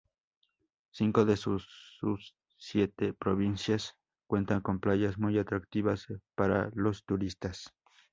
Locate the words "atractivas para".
5.37-6.71